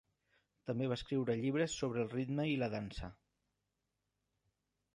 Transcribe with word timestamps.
També 0.69 0.87
va 0.91 0.95
escriure 0.99 1.35
llibres 1.41 1.75
sobre 1.81 2.01
el 2.05 2.09
ritme 2.15 2.47
i 2.55 2.55
la 2.61 2.73
dansa. 2.77 3.13